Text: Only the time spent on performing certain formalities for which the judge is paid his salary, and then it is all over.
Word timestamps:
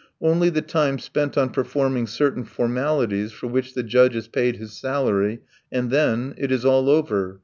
Only 0.19 0.49
the 0.49 0.63
time 0.63 0.97
spent 0.97 1.37
on 1.37 1.51
performing 1.51 2.07
certain 2.07 2.43
formalities 2.43 3.31
for 3.33 3.45
which 3.45 3.75
the 3.75 3.83
judge 3.83 4.15
is 4.15 4.27
paid 4.27 4.55
his 4.57 4.73
salary, 4.73 5.41
and 5.71 5.91
then 5.91 6.33
it 6.39 6.51
is 6.51 6.65
all 6.65 6.89
over. 6.89 7.39